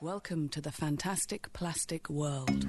[0.00, 2.68] Welcome to the fantastic plastic world.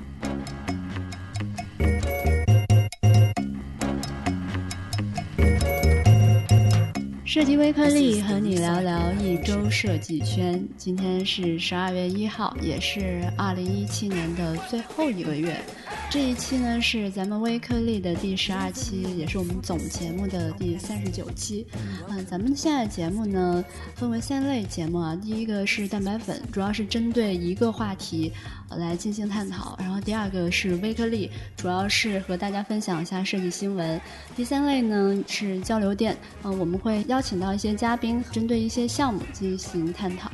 [7.23, 10.67] 设计微颗粒和你聊聊一周设计圈。
[10.75, 15.61] 今天是十二月一号，也是二零一七年的最后一个月。
[16.09, 21.65] 这一期呢是咱们微颗粒的第十二期，也是我们总节目的第三十九期。
[22.09, 23.63] 嗯，咱们现在节目呢
[23.95, 28.31] 分为三类节目啊，第一个是蛋白粉，主要是针对一个话题
[28.71, 33.99] 来进行探讨；然后第二个是微颗粒，主要是和大家分享一下设计新闻；
[34.35, 40.31] 第三类呢是交流电，嗯，我们会邀请到一些嘉宾，针对一些项目进行探讨。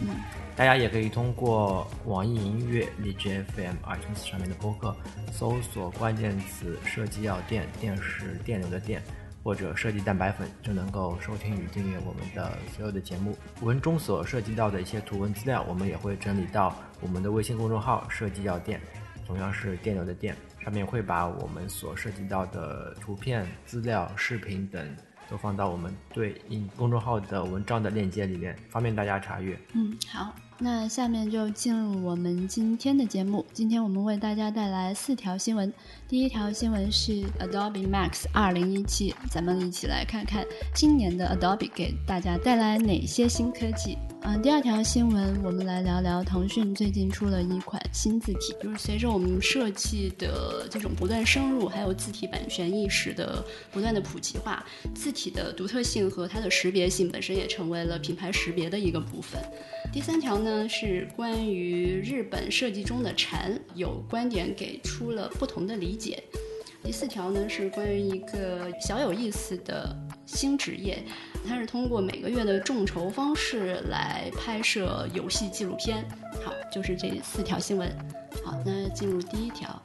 [0.00, 0.41] 嗯。
[0.54, 4.94] 大家也可以通过网易云音乐、荔枝 FM、iTunes 上面的播客，
[5.32, 9.02] 搜索关键词“设计药店”，电是电流的电，
[9.42, 13.36] 或者“设计蛋白粉”，就能够收听与订阅我们的所有的节目。
[13.62, 18.78] 文中所涉及到的一些图文资料，我们也会整理到我们的微信公众号“设计药店”，
[19.26, 24.96] 同样是电流的电，上面会把我们所涉及到的图片、资料、视频等。
[25.30, 29.58] 都放到我们对应公众号的文章的链接里面，方便大家查阅。
[29.72, 33.44] 嗯，好，那下面就进入我们今天的节目。
[33.52, 35.72] 今天我们为大家带来四条新闻。
[36.06, 43.98] 第一条新闻是 Adobe Max 2017，咱们一起来看看今年的 Adobe 给大家带来哪些新科技。
[44.24, 59.42] 嗯，第二条新闻，我们来聊聊腾讯最近出了一款新字体，就是随着我们设计的这种不断深入，还有字体版权意识的不断的普及化，字体的独特性和它的识别性本身也成为了品牌识别的一个部分。
[59.92, 66.22] 第三条呢是关于日本设计中的禅，有观点给出了不同的理解。
[66.84, 71.02] 第四条呢是关于一个小有意思的新职业，
[71.48, 76.04] 它是通过每个月的众筹方式来拍摄游戏纪录片。
[76.44, 77.88] 好，就是这四条新闻。
[78.44, 79.80] 好，那进入第一条。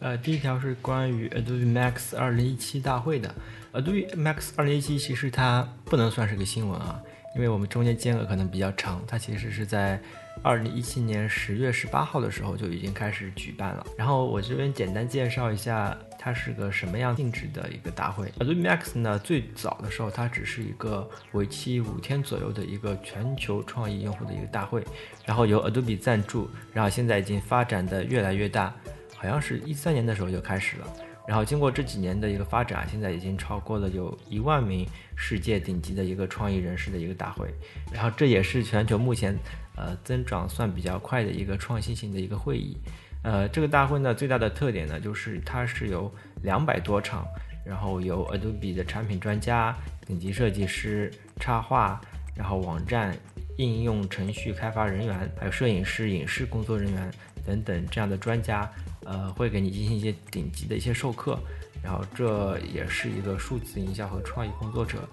[0.00, 3.32] 呃，第一条是关于 Adobe Max 2017大会的。
[3.72, 7.00] Adobe Max 2017其实它不能算是个新闻啊，
[7.36, 10.02] 因为我们中间间隔可能比较长，它其实是在。
[10.42, 13.86] 二零一七年十月十八号的时候就已经开始举办了。
[13.96, 18.28] 然后我这边简单介绍一下，它是个什么样性质的一个大会。
[18.38, 24.84] Adobe Max 呢，最早的时候它只是一个为期五天左右的一个全球创意用户的一个大会，
[25.24, 28.74] 然后由 Adobe 赞助，然后现在已经发展的越来越大，
[29.16, 30.86] 好像是一三年的时候就开始了。
[31.26, 34.86] 然后经过这几年的一个发展，现在已经超过了有一万名
[35.16, 37.48] 世界顶级的一个创意人士的一个大会。
[37.92, 39.36] 然后这也是全球目前。
[39.76, 42.76] 呃，增长算比较快的一个创新型的一个会议，
[43.24, 46.08] 呃，这个大会呢最大的特点呢就是它是由
[46.44, 47.26] 两百多场，
[47.66, 49.76] 然后有 Adobe 的产品专家、
[50.06, 52.00] 顶级设计师、插画，
[52.36, 53.18] 然后网站
[53.56, 57.10] 应用程序开发人员，还有摄影师、影视工作人员
[57.44, 58.70] 等等这样的专家，
[59.04, 61.38] 呃，会给你进行一些顶级的一些授课，
[61.82, 65.08] 然后这也是一个数字营销和创意工作者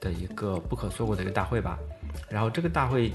[0.00, 1.78] 的一个不可错过的一个大会吧，
[2.30, 3.10] 然后这个大会。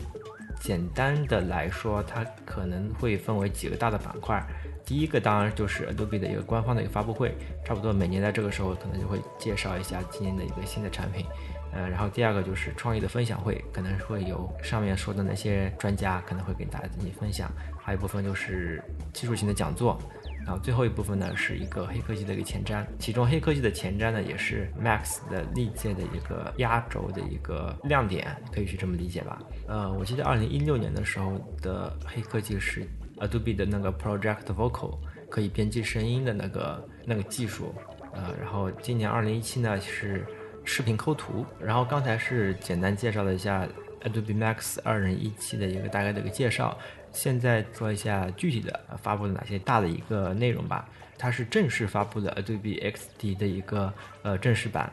[0.60, 4.44] 简单的来说，它可能会分为几个大的板块。
[4.84, 11.28] 第一个当然就是 Adobe 的一个官方的一个发布会，差不多每年在这个时候可能就会介绍一下今年的一个新的产品。
[11.72, 17.52] 呃，然后第二个就是创意的分享会，可能会有上面说的那些专家可能会给大家进行分享。
[17.88, 18.84] 还有一部分就是
[19.14, 19.98] 技术型的讲座。
[20.46, 29.42] 然后最后一部分呢，是一个黑科技的一个前瞻，其中黑科技的前瞻呢，也是 Max 的历届的一个压轴的一个亮点，可以去这么理解吧。
[29.70, 32.86] 呃，我记得二零一六年的时候的黑科技是
[33.20, 34.98] Adobe 的那个 Project Vocal，
[35.30, 37.74] 可以编辑声音的那个那个技术。
[38.14, 40.26] 呃，然后今年二零一七呢是
[40.66, 41.46] 视频抠图。
[41.58, 43.66] 然后刚才是简单介绍了一下
[44.08, 46.78] Adobe Max 二零一七的一个大概的一个介绍。
[47.12, 50.88] 现在说一下具体的发布了哪些大的一个内容吧。
[51.18, 53.92] 它是正式发布的 Adobe XD 的一个
[54.22, 54.92] 呃正式版，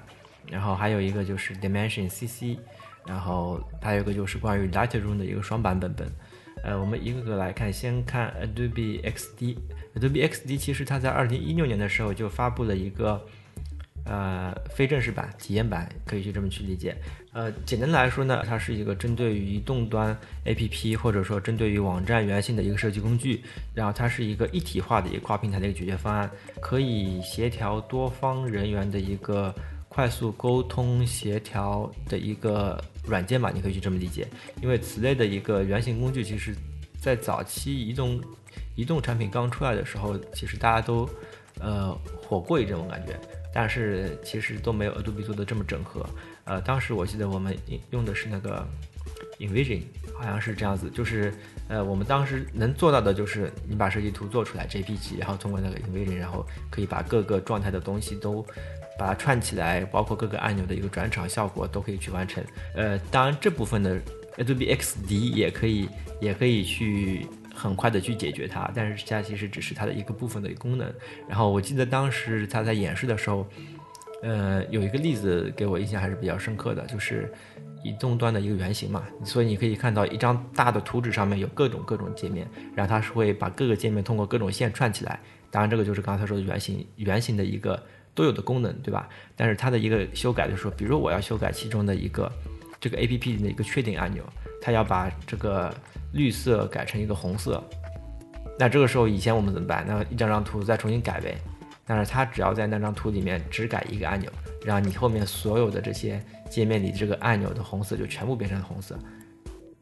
[0.51, 2.59] 然后还有一个就是 Dimension CC，
[3.07, 6.11] 然后还有一个就是关于 Lightroom 的一个双版本本。
[6.63, 9.59] 呃，我们一个个来看，先看 Adobe XD。
[9.97, 13.23] Adobe XD 其实它在二零一六年的时候就发布了一个。
[14.05, 16.95] 呃，非正式版、体验版可以去这么去理解。
[17.33, 23.43] 呃，简单来说呢，它是一个针对于移动端 APP 或者说针对于网站原型的一个设计工具。
[23.75, 26.31] 然后它是一个一体化的一个跨平台的一个解决方案，
[26.61, 29.53] 可以协调多方人员的一个
[29.89, 34.29] 快速沟通协调的一个软件吧，你可以去这么理解。
[34.61, 36.55] 因为此类的一个原型工具，其实
[37.01, 38.21] 在早期移动
[38.77, 41.09] 移动产品刚出来的时候，其实大家都
[41.59, 41.93] 呃
[42.23, 43.19] 火过一阵，我感觉。
[43.55, 46.05] 但是其实都没有 Adobe 做的这么整合。
[46.45, 47.57] 呃，当时我记得我们
[47.91, 48.67] 用的是那个
[49.39, 49.83] InVision，
[50.19, 51.33] 好像是这样子，就是
[51.69, 58.45] 呃，我们当时能做到的就是你把设计图做出来 JPG，然后通过那个 InVision，然后可以把各个状态的东西都
[58.99, 62.45] 把它串起来，包括各个按钮的一个转场效果都可以去完成。
[62.75, 63.99] 呃，当然这部分的
[64.37, 65.89] Adobe XD 也可以
[66.21, 70.93] 也可以去很快的去解决它，但是它其实只是它的一个部分的功能。
[71.29, 73.47] 然后我记得当时他在演示的时候。
[74.23, 77.31] 呃，有一个例子给我印象还是比较深刻的，就是
[77.83, 85.21] 移动端的一个原型嘛，所以你可以看到一张大的图纸上面有各种各种界面，然后它是会把各个界面通过各种线串起来。
[85.51, 87.79] 当然，这个就是刚才说的原型原型的一个
[88.15, 89.07] 都有的功能，对吧？
[89.37, 92.33] 但是它的一个修改就是说，比如我要修改其中的一个
[92.81, 94.25] 这个 A P P 的一个确定按钮，
[94.59, 95.71] 它要把这个
[96.15, 97.63] 绿色改成一个红色，
[98.59, 99.85] 那这个时候以前我们怎么办？
[99.87, 101.37] 那一张张图再重新改呗。
[101.87, 104.31] 但是它只要在那张图里面只改一个按钮，
[104.65, 106.19] 然后你后面所有的这些
[106.49, 108.99] 界面里这个按钮的红色就全部变成红色。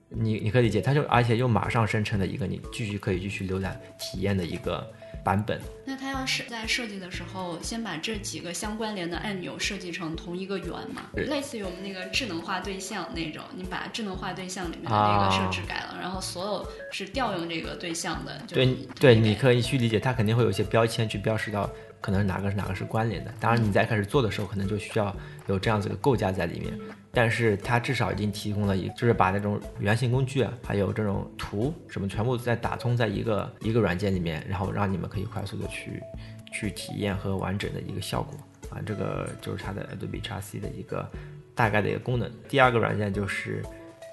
[0.08, 4.84] 你你可以理解，它就而且又马上生成了一个你继续可以继续浏览体验的一个。
[5.24, 11.10] 版本，那它要是在设计的时候，先把这几个相关联的按钮设计成同一个圆嘛？
[11.14, 18.40] 类似于我们那个智能化对象那种，你把智能化对象里面的那个设置改了，然后所有是调用这个对象的。
[18.48, 18.66] 对
[18.98, 21.70] 对，你可以去理解，它肯定会有一些标签去标识到，
[22.02, 23.32] 可能哪个是哪个是关联的。
[23.40, 25.16] 当然，你在开始做的时候，可能就需要
[25.46, 26.78] 有这样子的构架在里面。
[27.14, 36.02] 但是它至少已经提供了一，就是把那种原型工具啊，还有这种图什么，全部再打通在一个一个软件里面，然后让你们可以快速的去
[36.50, 38.34] 去体验和完整的一个效果
[38.70, 41.06] 啊，这个就是它的 Adobe XC 的一个
[41.54, 42.32] 大概的一个功能。
[42.48, 43.62] 第二个软件就是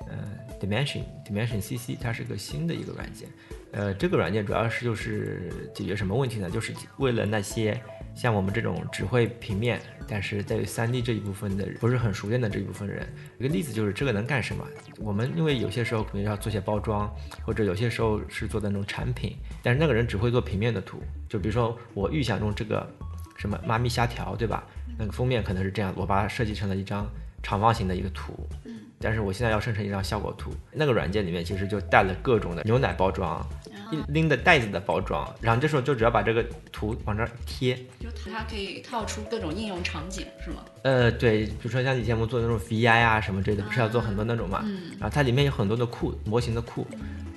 [0.09, 0.18] 呃
[0.59, 3.30] Dimension Dimension CC，它是个新的一个软件，
[3.71, 6.50] 呃，这个软件主要是就是解决什么问题呢？
[6.50, 7.80] 就是为了那些。
[8.16, 13.07] 像我们这种只会平面，但是在于 3D 这一部分的不是很熟练的这一部分人，
[13.38, 14.66] 一个例子就是这个能干什么？
[14.98, 17.10] 我们因为有些时候可能要做些包装，
[17.45, 22.86] 或者有些时候是做的那种产品，但是那个人只会做平面的图，就比如说我预想中这个
[23.38, 24.68] 什么妈咪虾条，对吧？
[24.98, 27.10] 那个封面可能是这样，我把它设计成了一张
[27.42, 28.50] 长方形的一个图，
[28.99, 33.45] 但是我现在要生成一张效果图，那个软件里面其实就带了各种的牛奶包装。
[34.09, 40.57] 拎的袋子的包装，然后这时候就只要把这个图往这儿贴，就它可以套出各种应用场景，是吗？
[40.83, 44.61] 呃，对，比如说像以前我们做那种 VI 啊什么之类的，不是要做很多那种嘛？
[44.63, 44.91] 嗯。
[44.99, 46.85] 然后它里面有很多的库模型的库，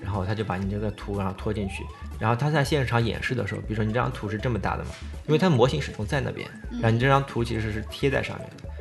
[0.03, 1.85] 然后它就把你这个图然后拖进去，
[2.19, 4.91] 然后它在现场演示的时候，比如说你这张图是这么大的嘛，
[5.27, 8.72] 因为它模型始终在那边，然后你这张图其实是贴在上面的，嗯。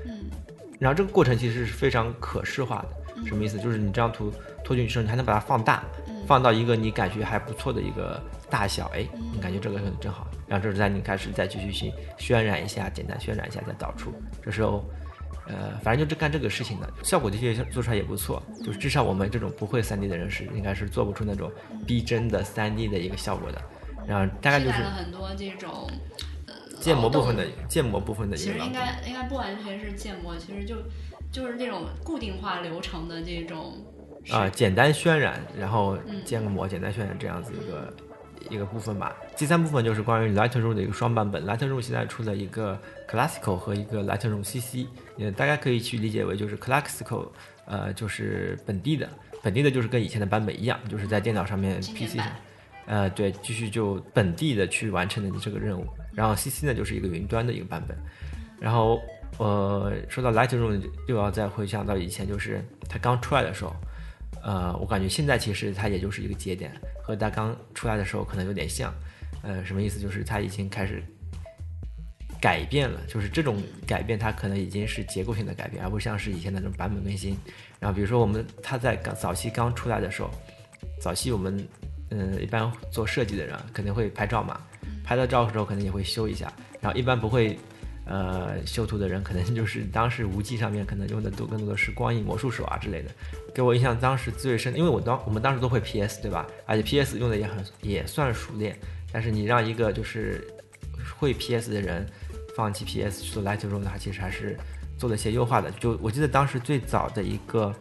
[0.82, 2.84] 然后这个过程其实是非常可视化
[3.16, 3.60] 的，什么意思？
[3.60, 4.34] 就是你这张图
[4.64, 5.84] 拖进去之后，你还能把它放大。
[6.28, 14.84] 放到一个你感觉还不错的一个大小，哎，你感觉这个很正好，然后这时在你开始再继续去渲染一下，简单渲染一下再导出，这时候，
[15.48, 21.52] 呃，反正就是干这个事情的，效果的确做出来也不错，就是至少我们这种不会 3D 的人是应该是做不出那种
[21.86, 23.62] 逼真的 3D 的一个效果的，
[24.08, 25.92] 然后大概就是很多这种
[26.82, 30.76] 建模部分的建模部分的，其实应该应该不完全是建模，其实就
[31.32, 33.74] 就是那种固定化流程的这种。
[34.30, 37.94] 啊，简单渲染，然后建个模，简单渲染这样子一个
[38.52, 39.16] 一个部分吧。
[39.36, 41.44] 第三部分就是关于 Lightroom 的一个双版本。
[41.44, 42.80] Lightroom 现在出了一个
[43.10, 44.86] Classical 和一个 Lightroom CC，
[45.18, 47.30] 呃，大家可以去理解为就是 Classical，
[47.66, 49.10] 呃，就是本地的，
[49.42, 52.28] 本地的就是跟以前的版本一样，就是在电脑上面 PC 上，
[52.86, 55.88] 呃，对，继续就本地的去完成的你这个任务。
[56.14, 57.98] 然后 CC 呢，就是一个云端的一个版本。
[58.60, 59.02] 然后，
[59.38, 63.74] 呃，说到 Lightroom，又要再回想到以前，就是它刚出来的时候。
[64.44, 66.72] 呃，我感觉现在其实它也就是一个节点，
[67.04, 68.94] 和它刚出来的时候可能有点像。
[69.44, 70.00] 呃，什么意思？
[70.00, 71.04] 就是它已经开始
[72.40, 77.36] 改变了，就是这种改变它可能已经是结构性的改变，而不像是以前那种版本更新。
[77.80, 80.30] 然后比如说我们它在刚早期刚出来的时候，
[81.00, 81.68] 早期我们
[82.10, 84.62] 嗯一般做设计的人肯定会拍照嘛，
[85.04, 87.58] 拍了照的时候可能也会修一下，然后一般不会。
[88.04, 93.12] 呃，修图的人可能就是当时无忌上面可能用的都更多的是光影魔术手啊之类的。
[93.54, 96.46] 给我印象当时最深，因为我当我们当时都会 PS 对吧？
[96.66, 98.78] 而且 PS 用的也很也算熟练。
[99.14, 100.46] 但是你让一个就是
[101.18, 102.06] 会 PS 的人
[102.56, 104.58] 放弃 PS 去做 Lightroom，他其实还是
[104.98, 105.70] 做了一些优化的。
[105.72, 107.74] 就我记得当时最早的一个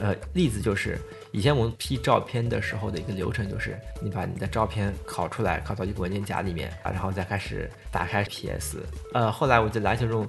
[0.00, 0.98] 呃例子就是。
[1.32, 8.78] 以前我们 P 照片的时候的一个流程就是，你把你的照片拷出来，拷到一个文件夹里面啊，然后再开始打开 PS。
[9.12, 10.28] 呃，后来我在篮球中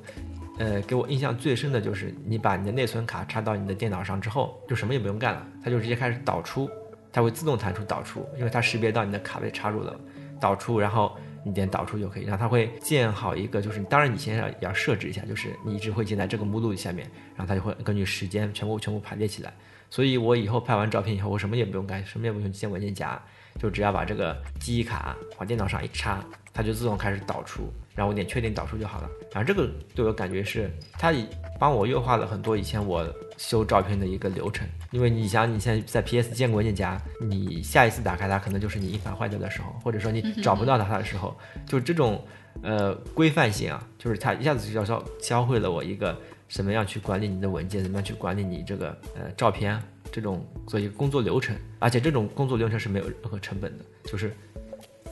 [0.57, 6.67] 呃，给我印象最深的就是你把你的内存卡插到你的电脑上之后，就什么也不用干了，它就直接开始导出，
[7.12, 9.95] 它会自动弹出导出，因为它识别到你的卡被插入了，
[10.39, 11.15] 导出，然后
[11.46, 12.24] 你点导出就可以。
[12.24, 19.54] 然后它会建好一个，就是当然你先要要设置一下，就是你一直会建在这个目录下面，然后它就会根据时间全部全部排列起来。
[19.92, 23.22] 所以我以后拍完照片以后，我什么也不用干，什么也不用建文件夹，
[23.60, 29.10] 就只要把这个记忆卡往电脑上一插，它就自动开始导出，然后我点确定导出就好了。
[29.32, 31.14] 然后这个对我感觉是它
[31.60, 33.06] 帮我优化了很多以前我
[33.38, 34.68] 修照片的一个流程。
[34.92, 41.36] 因为你想你现在在 PS 建个文件夹，你下一次打开它可能就是你硬盘坏掉的时候，或者说你找不到它的时候，
[41.66, 42.24] 就这种
[42.62, 49.78] 呃规范性啊，就是它一下子就教教会了我一个什么样去管理你的文件，怎么样去管理你这个呃照片
[50.12, 54.34] 这种做一个工作流程，而且这种工作流程是没有任何成本的，就是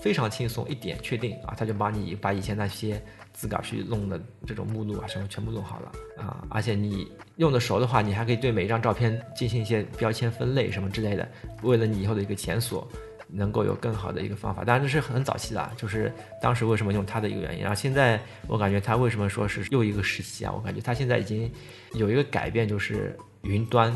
[0.03, 3.01] 非常轻松，一点确定啊，他就帮你把以前那些。
[3.36, 6.45] 自个儿去弄的这种目录啊，什么全部弄好了啊！
[6.51, 11.27] 而且你用的熟的话，你还可以对每一张照片进行一些标签分类什么之类的，
[11.63, 12.88] 为了你以后的一个检索，
[13.27, 14.63] 能够有更好的一个方法。
[14.63, 17.62] 当然这是很早期了，就是当时为什么用它的一个原因。
[17.62, 20.53] 然后现在我感觉它为什么说是又一个时期啊？
[20.55, 21.51] 我感觉它现在已经
[21.93, 23.91] 有一个改变，就是云端。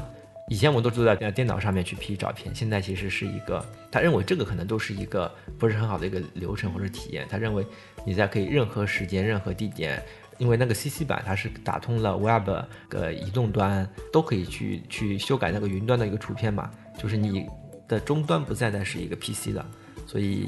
[0.50, 7.28] 以前我都坐在电脑上面去 P 照片，现在其实是一个，他认为这个可能都是一个不是很好的一个流程或者体验。
[7.30, 7.68] 他认为
[8.06, 10.02] 你在可以任何时间、任何地点，
[10.38, 12.50] 因为那个 CC 版它是打通了 Web
[12.90, 16.72] 的移动端，都可以去去修改那个云端的一个图片嘛。
[16.98, 17.46] 就是你
[17.86, 19.70] 的终端不再再是一个 PC 了，
[20.06, 20.48] 所以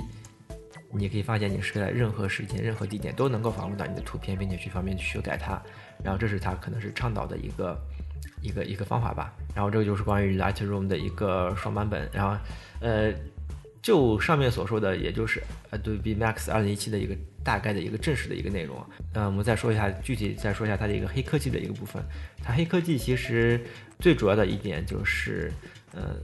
[0.94, 5.62] 你可以发现你是在任何时间、任何地点都能够访问到你的图片，并且去方便去修改它。
[6.02, 7.78] 然后这是他可能是倡导的一个。
[8.42, 12.38] 一个一个方法吧，然后这个就是关于 Lightroom 的一个双版本，然后，
[12.80, 13.14] 呃，
[13.82, 18.86] 就上面所说的，也就是 Adobe Max 2017的一个大概的一个正式的一个内容。
[19.14, 22.02] 嗯，我们再说一下具体，再说一下它的一个黑科技的一个部分。
[22.44, 23.60] 它黑科技其实
[24.00, 25.52] 最主要的一点就是，
[25.94, 26.16] 呃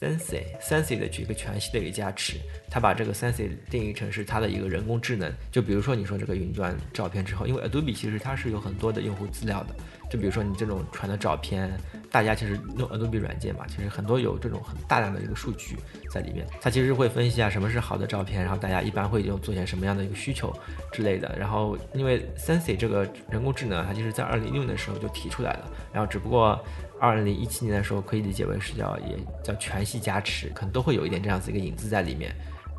[0.00, 2.36] ，Sensei Sensei 的一个全息的一个加持。
[2.70, 5.32] 它把这个 Sensei 定义成是它的一个人工智能。
[5.50, 9.74] 就比如说你说这个云端照片之后，因为 Adobe 其实它是有很多的用户资料的。
[10.10, 11.70] 就比如说你这种传的照片，
[12.10, 15.76] 大家其实用 Adobe 软件嘛，其实很多有这种很大量的一个数据
[16.10, 20.50] 在里面，它其实会分析啊什么是好的照片，然后大家一般会用做些什么样的一个需求
[20.92, 21.34] 之类的。
[21.38, 26.58] 然后因为 Sensei 这个人工智能，它其实在二零一六年的时候就提出来了，然后只不过
[27.00, 32.34] 二零一七年的时候可以理解为是叫也叫全息加持，可能都会有一点这样子一个影子在里面。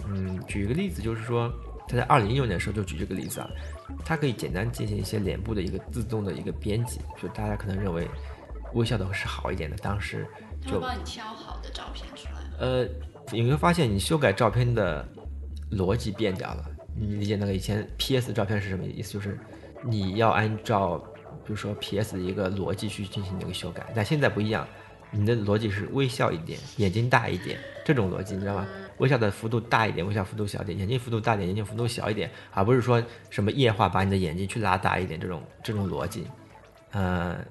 [0.07, 1.51] 嗯，举一个例子就是说。
[1.91, 3.49] 他在二零一六年的时候就举这个例子啊，
[4.05, 8.07] 它可以简单进行一些脸部的一个自动的一个编辑，就大家可能认为
[8.75, 10.23] 微笑的是好一点的，当时
[10.61, 12.41] 就帮你挑好的照片出来。
[12.59, 12.87] 呃，
[13.35, 15.03] 有没有发现你修改照片的
[15.71, 16.63] 逻辑变掉了？
[16.95, 19.13] 你理解那个以前 PS 照片是什么意思？
[19.13, 19.39] 就是
[19.83, 21.03] 你要按照
[21.49, 24.67] 比如说 PS 的一个逻辑去进行一个修改，但现在不一样，
[25.09, 28.67] 你的逻辑是微笑一点，眼睛大一点，这种逻辑你知道吗？
[28.99, 36.27] 微笑的幅度大一点，微笑幅度小一点，眼睛幅度大一点，眼睛幅度小一点，而不是说什么液化把你的眼睛去拉大一点这种这种逻辑，
[36.91, 37.43] 呃，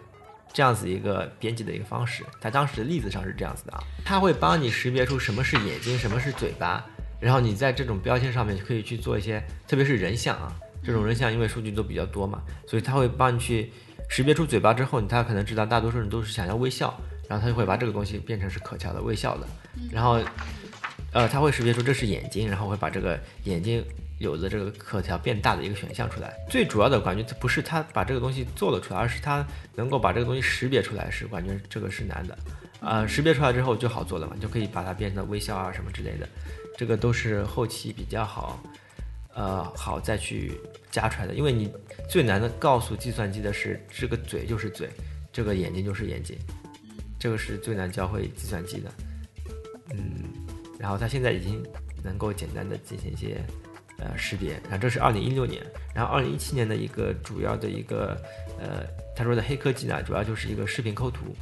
[0.52, 6.86] 这样子一个编辑的一个方式，它当时的例子上是这样子的啊，它会帮你识别出什么是眼睛，什么是嘴巴，
[7.18, 13.72] 然后你在这种标签上面可以去做一些，特别是人像啊，这种人像因为数据都比较多嘛，所以它会帮你去
[14.08, 16.98] 识别出嘴巴之后，他可能知道大多数人都是想要微笑，
[17.28, 19.46] 然后他就会把这个东西变成是可调的微笑的，
[19.92, 20.20] 然后。
[21.10, 23.82] 呃，他会识别出这是眼睛，然后会把这个眼睛
[24.18, 26.36] 有的这个可调变大的一个选项出来。
[26.50, 32.38] 最主要的感觉不是他把这个东西做了出来，而是他能够把这个东西识别出来，是感觉这个是难的。
[32.80, 36.28] 呃，识别出来之后就好做了嘛，就可以把它变成微笑啊什么之类的。
[36.76, 38.62] 这个都是后期比较好，
[39.34, 40.60] 呃，好再去
[40.90, 41.34] 加出来的。
[41.34, 41.72] 因为你
[42.08, 44.88] 最难的告诉计算机的是这个嘴就是嘴，
[45.32, 46.36] 这个眼睛就是眼睛，
[47.18, 48.92] 这个是最难教会计算机的。
[49.90, 50.24] 嗯。
[50.78, 51.60] 然后它现在已经
[52.04, 53.42] 能够简单的进行一些
[53.98, 55.60] 呃识别，然后这是二零一六年，
[55.92, 58.16] 然后二零一七年的一个主要的一个
[58.60, 61.34] 呃他说的黑科技呢，主要就是一个视频抠图，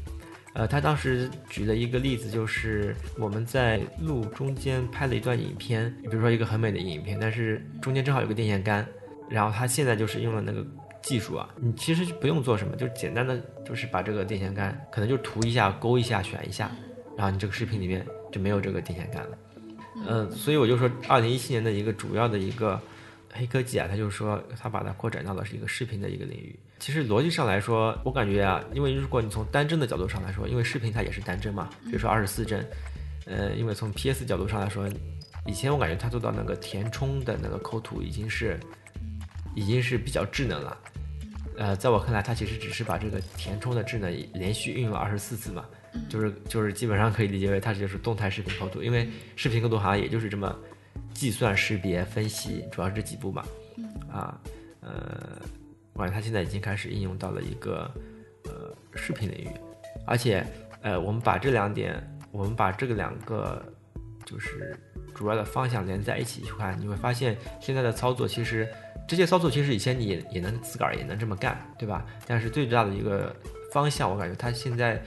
[0.54, 8.88] 呃他当时举了一个例子，就是我们在路中间拍了一段影片，比如说一个很美的影片，但是中间正好有个电线杆，
[9.28, 10.64] 然后他现在就是用了那个
[11.02, 16.70] 技术啊，你其实不用做什么，就简单的就是把这个电线杆可能就涂一下、勾一下、选一下，
[17.16, 18.06] 然后你这个视频里面。
[18.32, 19.38] 就没有这个电线杆了，
[20.06, 22.78] 嗯，所以我就说，二零一七年的一个主要的一个
[23.32, 26.58] 黑科技啊，它就是说，它把它扩展到了是一个视频的一个领域。
[26.78, 32.66] 其实逻辑上来说，我感觉啊，因为如果你从单帧的角度上来说，因为视频它也是单帧嘛，比如说二十四帧，
[33.24, 34.86] 呃，因为从 PS 角度上来说，
[35.46, 38.60] 以前我感觉它做到那个填充的那个抠图已经是
[39.56, 40.76] 已经是比较智能了，
[41.56, 45.64] 呃，在我看来，它其实只是把这个填充的智能连续运用了二十四次嘛。
[46.10, 50.54] 就是就是基本上可以理解为它就是动态视频构图，因为视频构图好像也就是这么
[51.14, 53.42] 计算、识别、分析，主要是这几步嘛。
[54.12, 54.38] 啊，
[54.82, 55.40] 呃，
[55.94, 57.90] 我感觉它现在已经开始应用到了一个
[58.44, 59.48] 呃视频领域，
[60.06, 60.46] 而且
[60.82, 61.98] 呃，我们把这两点，
[62.30, 63.64] 我们把这个两个
[64.26, 64.78] 就是
[65.14, 68.68] 主要的方向连在一起去看，你会发现现在的操作其实
[69.06, 72.04] 这些操作其实以前你也也能自个儿也能这么干，对吧？
[72.26, 73.34] 但是最大的一个
[73.72, 75.02] 方向，我感觉它现在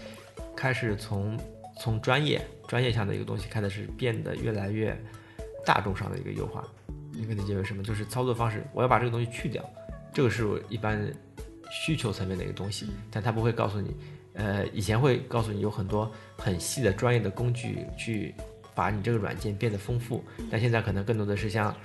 [0.56, 1.38] 开始从
[1.80, 4.98] 从专业专业上的一个东西，开始是变得越来越
[5.66, 6.64] 大众上的一个优化。
[7.12, 7.84] 你可以理解为什么？
[7.84, 9.64] 就是操作方式，我要把这个东西去掉，
[10.14, 11.12] 这个是我一般
[11.70, 13.96] 需求层面的一个东西，但它不会告诉你，
[14.34, 18.34] 呃，以前会告诉你有很多很细的专业的工具去
[18.74, 21.76] 把你这个软件变得丰富，但现在可能更多的是像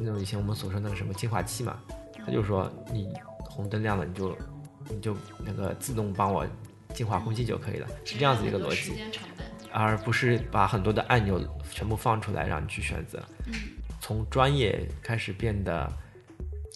[0.00, 1.78] 那种以前我们所说那个什么净化器嘛，
[2.24, 4.36] 它就说你红灯亮了，你就
[4.88, 6.46] 你就那个自动帮我
[6.94, 8.94] 净化空气就可以了，是这样子一个逻辑，
[9.70, 11.40] 而不是把很多的按钮
[11.70, 13.22] 全部放出来让你去选择。
[14.00, 15.88] 从专业开始变得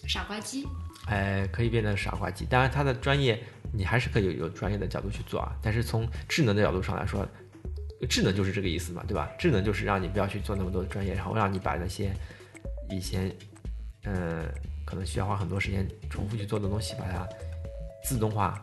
[0.07, 0.67] 傻瓜机，
[1.07, 2.45] 哎，可以变得傻瓜机。
[2.45, 5.51] 当然，它的专业你还是可以有有专业的角度去做啊。
[5.61, 7.27] 但是从智能的角度上来说，
[8.07, 9.29] 智能就是这个意思嘛，对吧？
[9.39, 12.13] 智能就是让你不要去做那么多的专业，然后让你把那些
[12.89, 13.31] 以前
[14.03, 14.45] 嗯
[14.85, 17.27] 可能需要花很多时间重复去做的东西，把它
[18.03, 18.61] 自动化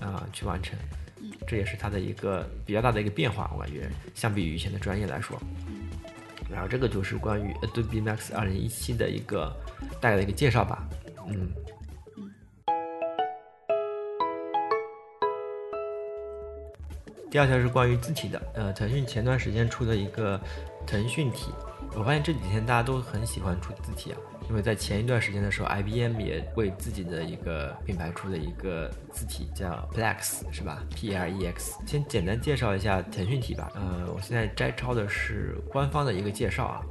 [0.00, 0.78] 啊去完成。
[1.46, 5.38] 这也是它的一个比较大的一个变化，我感觉相比于以前的专业来说。
[6.50, 9.54] 然后这个就是关于 Adobe Max 二零一七的一个
[10.00, 10.86] 大概的一个介绍吧，
[11.26, 11.48] 嗯。
[17.30, 20.38] 第二条是关于字体的，呃，腾讯前段时间出的一个
[20.86, 21.46] 腾讯体，
[21.94, 24.18] 我发现这几天大家都很喜欢出字体啊。
[24.48, 31.78] 因为在前一段时间的时候，IBM 也为自己的一个品牌出了一个字体，叫 Plex，是吧？P L E X。
[31.86, 33.70] 先简单介绍一下腾讯体吧。
[33.74, 36.82] 呃，我现在摘抄的是官方的一个介绍啊。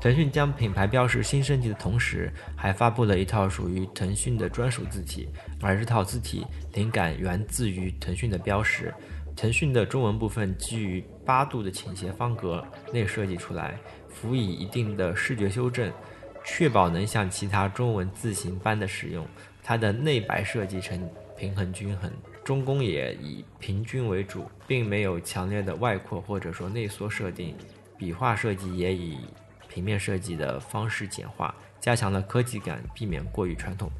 [0.00, 5.28] 腾讯将品牌标识新升级的同时，还发布了一套属于腾讯的专属字体，
[5.60, 8.94] 而这套字体灵感源自于腾讯的标识。
[9.36, 12.62] 腾讯的中文部分基于八度的倾斜方格
[12.92, 13.78] 内设计出来，
[14.10, 15.92] 辅以一定的视觉修正。
[16.42, 19.26] 确保能像其他中文字形般的使用，
[19.62, 22.10] 它的内白设计成平衡均衡，
[22.42, 27.54] 中宫也以平均为主，并没有强烈的外扩或者说内缩设定。
[27.98, 29.18] 笔画设计也以
[29.68, 33.90] 平面设计的方式简化，加强了科技感，避免过于传统。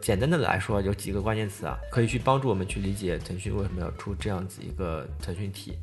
[0.00, 5.76] 简单的来说，有几个关键词啊，可以去帮助我们去理解腾讯为什么要出这样子一个腾讯体。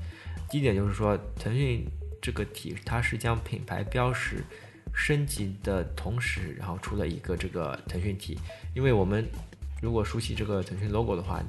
[0.50, 1.88] 第一点就是说，腾讯
[2.22, 4.44] 这个体它是将品牌标识。
[5.00, 8.36] 升级的同时，然后出了一个这个腾讯体。
[8.74, 9.24] 因为我们
[9.80, 11.40] 如果熟悉这个腾讯 logo 的话，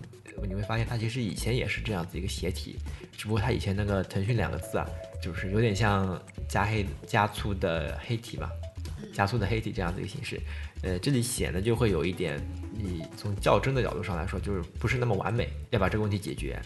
[0.46, 2.76] 你会发现它其实以前也是这样子一个斜体，
[3.16, 4.86] 只不过它以前那个腾讯两个字啊，
[5.22, 8.50] 就是有点像加黑加粗的黑体嘛，
[9.14, 10.38] 加粗的黑体这样子一个形式。
[10.82, 12.38] 呃，这里显得就会有一点，
[12.74, 16.60] 你从较真的角度上来说，就是不是那么完美，要把这个问题解决，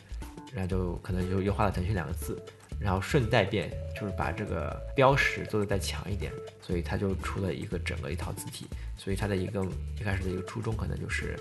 [0.53, 2.43] 然后就可能就优化了腾讯两个字。
[2.83, 8.66] 然后顺带便就是把这个标识做的再强一点，所以它就出了一个整个一套字体。
[8.97, 9.66] 所以它的一个
[9.99, 11.37] 一开始的一个初衷可能就是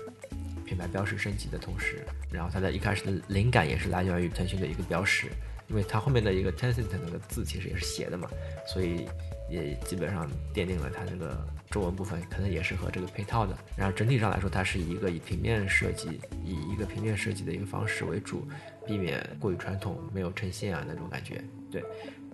[0.64, 5.28] 品牌标识升级的同时，然后它的一开始的灵感也是来源于腾讯的一个标识，
[5.68, 8.28] 因为它后面的一个 Tencent 那个字其实也是斜的嘛，
[8.66, 9.06] 所以
[9.52, 13.56] 也基本上奠定了它这个中文部分可能也是和这个配套的。
[13.76, 18.48] 然后整体上来说，它是一个以平面设计，以一个平面设计的一个方式为主。
[18.84, 21.84] 避免过于传统，没有呈现啊那种感觉，对，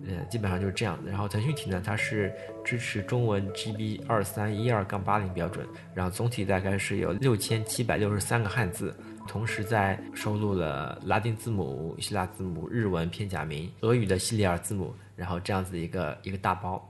[0.01, 1.11] 嗯，基本上就是这样的。
[1.11, 2.33] 然后腾讯体呢，它是
[2.65, 8.95] 支持中文 GB 二三一二杠八零标准，然后总体大概是有六千七百六十三个汉字，
[9.27, 16.83] 同时在收录了拉丁字母、希腊字母、日文片假名、俄语的西里尔字母，然后这样子一个一个大包。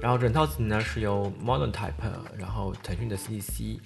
[0.00, 1.92] 然后整套字体呢是由 Modern Type，
[2.38, 3.78] 然后腾讯的 CDC。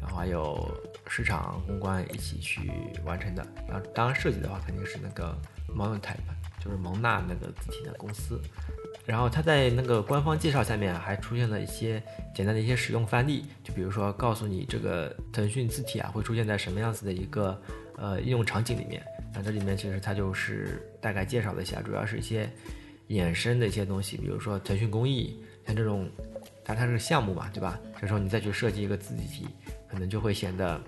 [0.00, 0.66] 然后还有
[1.06, 2.72] 市场公关一起去
[3.04, 5.36] 完成的，然后当然设计的话肯定是那个
[5.68, 6.16] Modern Type，
[6.58, 8.40] 就是蒙纳那个字体的公司。
[9.04, 12.02] 然后它在那个官方介绍下面还出现了一些
[12.34, 17.60] 简单的一些使用范例，就比如说告诉你这个腾讯字体啊会出现在什么样子的一个
[17.98, 19.02] 呃应用场景里面。
[19.34, 22.48] 那这里面其实它就是大概介绍了一下，主要是一些
[23.08, 26.10] 衍生的一些东西，比如说腾讯公益，像这种，
[26.64, 27.78] 它它是个项目嘛，对吧？
[28.00, 29.46] 这时候你再去设计一个字体。
[29.90, 30.80] 可能就会显得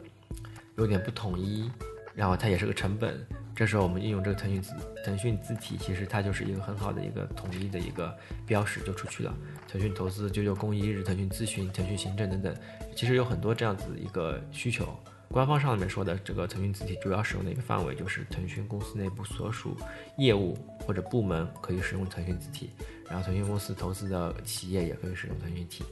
[0.76, 1.68] 有点不统一，
[2.14, 3.20] 然后它也是个成本。
[3.52, 4.72] 这时候我们应用这个腾讯字
[5.04, 8.16] 腾讯字体，其实它就是一个很好的一个统一的一个
[8.46, 9.34] 标识就出去了。
[9.66, 12.54] 腾讯投资、九九公益日、腾讯咨询、腾讯行政等等，
[12.94, 14.96] 其实有很多这样子一个需求，
[15.32, 19.74] 官方上面说的这个腾讯字体主要使用的一个范围就是腾讯公司内部所属
[20.18, 22.70] 业务或者部门可以使用腾讯字体，
[23.08, 25.82] 然后腾讯公司投资的企业也可以使用腾讯体，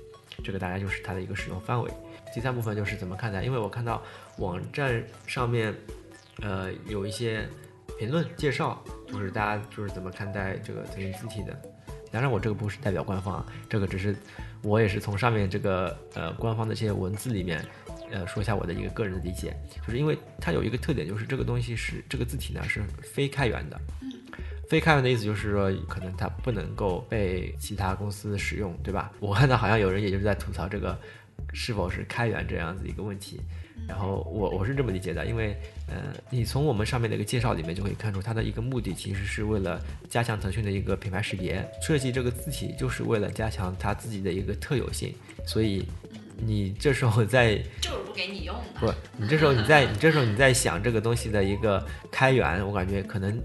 [0.45, 1.91] 这个大概就是它的一个使用范围。
[2.35, 4.03] 第三部分就是怎么看待，因为我看到
[4.37, 5.75] 网站上面，
[6.43, 7.49] 呃，有一些
[7.99, 11.59] 评论介绍，就是大家就是怎么看待这个腾讯字体的。
[12.13, 14.15] 当然，我这个不是代表官方啊，这个只是
[14.63, 17.65] 我也是从上面这个呃官方的这些文字里面，
[18.11, 19.55] 呃说一下我的一个个人的理解，
[19.87, 23.81] 就是因为它有一个特点，就是这个东西是这个字体呢是非开源的。
[24.69, 29.11] 非开源的意思就是说，可能它不能够被其他公司使用，对吧？
[29.19, 30.97] 我看到好像有人也就是在吐槽这个
[31.53, 33.41] 是否是开源这样子一个问题。
[33.89, 35.57] 然后我我是这么理解的，因为
[35.89, 45.13] 呃，你从我们上面的一个介绍里面就可以看出，它的一个目的其实是为了加强腾讯的一个品牌识别，设计这个字体就是为了加强它自己的一个特有性。
[45.45, 45.85] 所以
[46.45, 53.41] 你这时候在就是不给你用的，不，你这时候你在你这时候你在想这个东西的一个开源，我感觉可能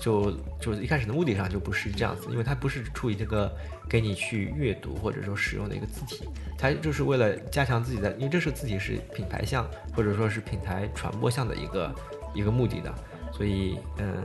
[0.00, 3.50] 就就一开始的目的上就不是这样子，因为它不是出于这个
[3.88, 11.94] 给你去阅读或者说使用的一个字体，它就是为了加强自己的，因为这是字体是品牌项或者说是品牌传播项的一个
[12.34, 12.94] 一个目的的，
[13.32, 14.22] 所以嗯。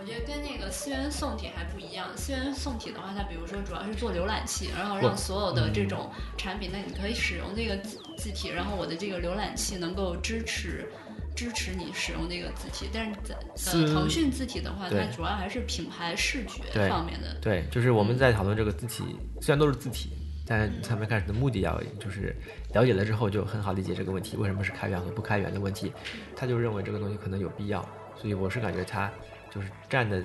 [0.00, 2.08] 我觉得跟那个思源宋体还不一样。
[2.16, 10.88] 思源宋体的话，它比如说主要是做浏览器，然后让所有的这种产品，那你可以使用这个字字体，然后我的这个浏览器能够支持
[11.36, 12.88] 支持你使用那个字体。
[12.90, 13.34] 但是在
[13.72, 17.34] 呃腾讯字体的话，它主要还是品牌视觉方面的。
[17.42, 19.04] 对，就是我们在讨论这个字体，
[19.42, 20.12] 虽然都是字体，
[20.46, 22.34] 但他们开始的目的要就是
[22.72, 25.92] 了解了之后，就很好理解这个问题为什么是开源和不开源的问题。
[26.34, 27.86] 他就认为这个东西可能有必要，
[28.18, 29.12] 所以我是感觉他。
[29.50, 30.22] 就是站的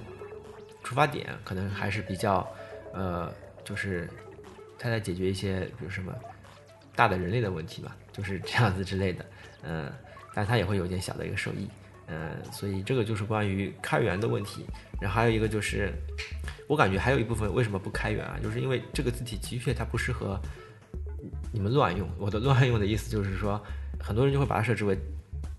[0.84, 2.48] 出发点可能还是比较，
[2.94, 3.34] 呃，
[3.64, 4.10] 就是
[4.78, 6.14] 他在解决一些比如什么
[6.96, 9.26] 大的人类的问题嘛，就是这样子之类的，
[9.64, 9.92] 嗯，
[10.34, 11.68] 但他也会有一点小的一个受益，
[12.08, 14.66] 嗯，所以这个就是关于开源的问题。
[15.02, 15.92] 然后还有一个就是，
[16.70, 18.40] 我感觉还有一部分为什么不开源啊？
[18.42, 20.40] 就是因为这个字体的确它不适合
[21.52, 22.08] 你们乱用。
[22.18, 23.62] 我的乱用的意思就是说，
[24.00, 24.98] 很多人就会把它设置为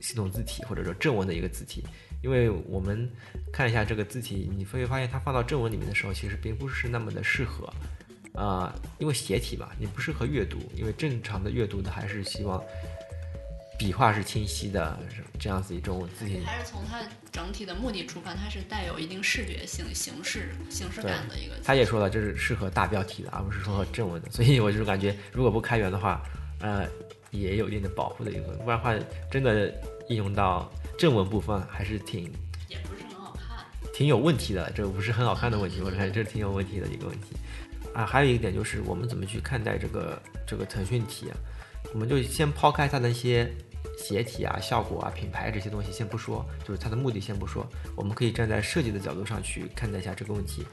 [0.01, 1.85] 系统字体或者说正文的一个字体。
[2.27, 3.09] 因为我们
[3.53, 7.73] 看一下这个字体，你会发现它放到正文里面的时候，其实并不是那么的适合，
[8.35, 12.61] 啊，因为斜体嘛，你不适合阅读，因为正常的阅读的还是希望
[13.79, 14.99] 笔画是清晰的，
[15.39, 16.43] 这样子一种字体。
[16.45, 21.55] 还是从它整体的目的出发，它是带有一定视觉性、形式、形式感的一个。
[21.63, 26.21] 他也说了，这是适合大标题的，而不是说正文的，所以我就是感觉，如果不开源的话，
[26.59, 26.89] 呃，
[27.31, 28.93] 也有一定的保护的一部分，不然的话，
[29.31, 29.73] 真的
[30.09, 30.69] 应用到。
[30.97, 32.25] 正文部分还是挺，
[32.69, 34.71] 也不是很好看，挺有问题的。
[34.75, 37.37] 这不是很好看的问题，我感觉这是挺有问题的一个问题。
[37.95, 41.37] 啊，还有一个点就是我们怎么去看待这个这个腾讯体啊？
[41.95, 43.51] 我们就先抛开它的一些
[43.99, 50.67] 鞋体啊、效果啊、品牌这些东西先不说，就是它的目的先不说，我们可以站在设计的角度上去看待一下这个问题。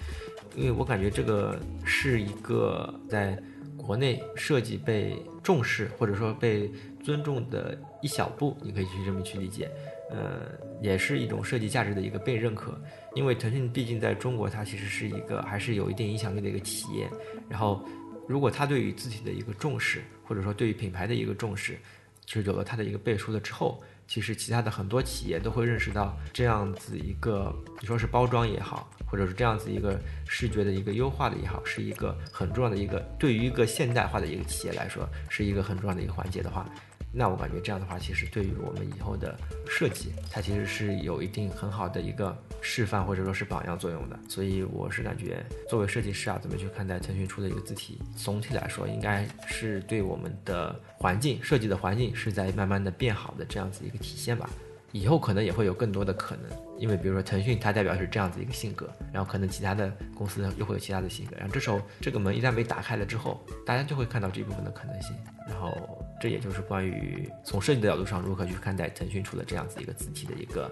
[0.56, 3.42] 因为我感觉这个是一个在
[3.78, 6.70] 国内设计被重视或者说被
[7.04, 9.72] 尊重的一小步，你可以去这么去理解。
[10.10, 10.42] 呃，
[10.82, 12.80] 也是一种设计价值的一个被认可，
[13.16, 17.10] 因为腾讯毕竟在中国，它其实是一个还是有一定影响力的一个企业。
[17.50, 17.84] 然后，
[18.28, 21.78] 如果它对于字体的一个重视，或者说对于品牌的一个重视，
[22.26, 36.70] 其实有了它的一个背书了之后，其实其他的很多企业都会认识到这样子一个，你说是包装也好，或者是这样子一个视觉的一个优化的也好，是一个很重要的一个，对于一个现代化的一个企业来说，是一个很重要的一个环节的话。
[37.15, 39.38] 那我感觉这样的话，其实对于我们以后的
[39.69, 44.19] 设计，它其实是有一定很好的一个示范或者说是榜样作用的。
[44.28, 47.99] 所以我是感觉，作为设计师啊，怎么去看待腾讯出的一个字体？
[48.17, 54.49] 总体来说，应该是对我们的环境设计的环境是在慢慢的变好的这样子一个体现吧。
[54.94, 56.46] 以后可能也会有更多的可能，
[56.78, 65.16] 因为比如说腾讯它代表是这样子一个性格，然后可能其他的公司又会有其他的性格，然后这时候这个门一旦被打开了之后，大家就会看到这一部分的可能性，
[65.50, 65.76] 然后
[66.22, 70.72] 这也就是关于从设计的角度上如何去看待腾讯出的这样子一个字体的一个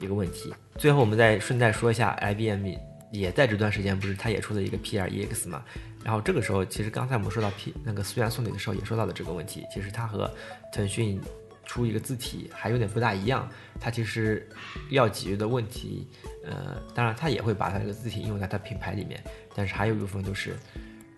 [0.00, 0.52] 一个问题。
[0.78, 2.74] 最后我们再顺带说一下，IBM
[3.12, 5.62] 也在这段时间不是它也出了一个 PREX 嘛，
[6.02, 10.30] 然后这个时候其实刚才我们说到 P 那个思源宋体的时候也说到了这个问题，其实它和
[10.72, 11.20] 腾讯。
[11.68, 13.46] 出一个字体还有点不大一样，
[13.78, 14.48] 它其实
[14.88, 16.08] 要解决的问题，
[16.42, 19.22] 呃，当然它也会把它这个字体应用在它品牌里面，
[19.54, 20.56] 但是还有一部分就是，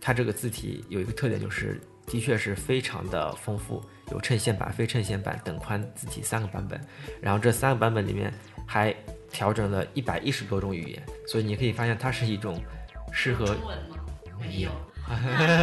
[0.00, 6.80] 它这个字体有一个特点就是，的确是非常的丰富，有衬线版、非衬线版、等宽字体三个版本，
[7.20, 8.34] 然后这三个版本里面
[8.66, 8.92] 还
[9.30, 12.60] 调整了一百一十多种语言，所以你可以发现它是一种
[13.12, 13.56] 适合
[14.40, 14.70] 没有。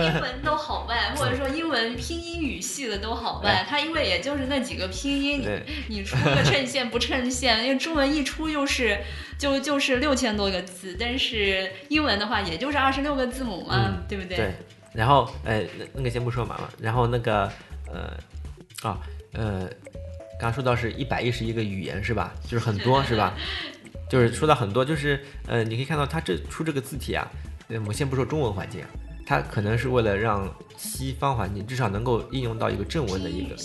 [0.04, 3.66] 英文都好办， 或者说英文拼音语系的都好办。
[3.68, 5.42] 它因为也就是那几个拼音，
[5.88, 9.00] 你你出个衬线不衬线，因为中文一出又是
[9.38, 14.38] 就就是六千多个字，但是英文的话也就是二十六个字母嘛，对不对？
[14.38, 14.54] 对。
[14.94, 17.52] 然后呃，那那个先不说嘛嘛，然后那个
[17.92, 18.18] 呃
[18.82, 19.00] 啊
[19.34, 19.70] 呃，
[20.40, 22.34] 刚刚说到是一百一十一个语言是吧？
[22.48, 23.36] 就是很多 是吧？
[24.10, 27.30] 就是说到很多，就是呃，你可以看到它这出这个字体啊，
[27.68, 28.84] 我们先不说中文环境，
[29.28, 33.56] 它可能是为了让西方环境至少能够应用到一个正文的一个，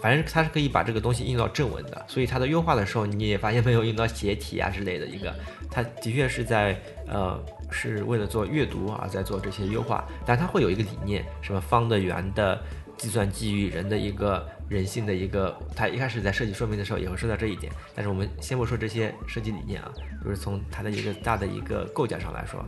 [0.00, 5.34] 反正它是可以把这个东西应用到正文的，所以它的优化的时候你也发现没有用到斜体啊之类的一个，
[5.68, 7.36] 它的确是在呃
[7.68, 12.62] 是为了做阅读而在做这些优化，但它会有一个理念，什么方的圆的。
[12.96, 17.72] 计算基于人的一个人性的一个，它一开始在设计说明的时候也会说到这一点。
[17.92, 19.90] 但是我们先不说这些设计理念啊，
[20.22, 22.64] 就是从它的一个大的一个构架上来说，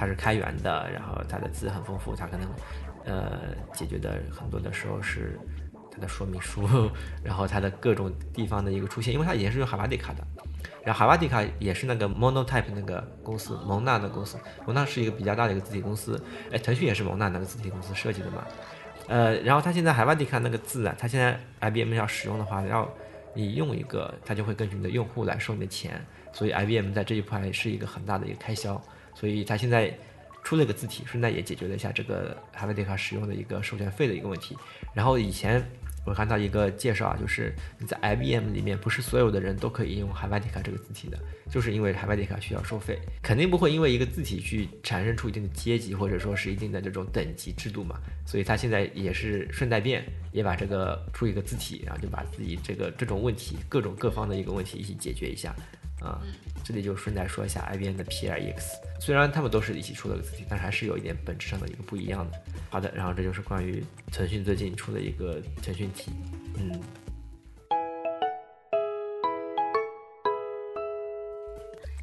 [0.00, 2.48] 它是开源的，然后它的字很丰富，它可能
[3.04, 3.38] 呃
[3.74, 5.38] 解决的很多的时候是
[5.92, 6.66] 它的说明书，
[7.22, 10.26] 然后它的各种地方的一个出现，因为它以前是用海瓦迪卡的，
[10.82, 16.18] 然后海瓦迪卡也是那个 Monotype 那个公司蒙纳的公司，蒙纳是一个比较大的一个字体公司，
[16.50, 18.42] 哎，腾讯也是蒙纳那个字体公司设计的嘛。
[19.06, 22.88] 呃，然后它现在海外地卡那个字啊，它现在 IBM 要使用的话，要
[23.34, 26.00] 你用一个，它就会根据你的用户来收你的钱，
[26.32, 28.80] 所以 IBM 在这一块是一个很大的一个开销，
[29.20, 29.94] 所以它现在
[30.42, 34.56] 出了一个字体，顺带也解决了一下这个海外地卡使用的一个授权费的一个问题。
[34.94, 35.62] 然后以前。
[36.06, 41.18] 我看到一个介绍啊，就是你在 IBM 里面，不是所有的人都可以用海外迪卡这个字体的，
[41.50, 50.02] 就是因为海外迪卡需要收费，肯定不会因为一个字体去产生出一定的阶级或者说是一定的这种等级制度嘛，所以他现在也是顺带便
[50.32, 55.54] 也把这个出一个字体，然后就把自己这个这种问题各种各方的一个问题一起解决一下。
[56.00, 56.20] 啊，
[56.64, 58.62] 这里就顺带说一下 IBM 的 PREX，
[59.00, 62.42] 虽然他们都是一起出的字体，但是还是有一点本质上的一个不一样的。
[62.70, 66.10] 好的，然后这就是关于腾讯最近出的一个腾讯体，
[66.56, 66.80] 嗯。